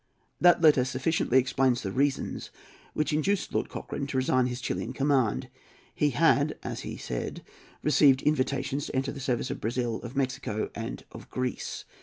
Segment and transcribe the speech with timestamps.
[0.39, 2.49] That letter sufficiently explains the reasons
[2.95, 5.47] which induced Lord Cochrane to resign his Chilian command.
[5.93, 7.43] He had, as he said,
[7.83, 11.85] received invitations to enter the service of Brazil, of Mexico, and of Greece.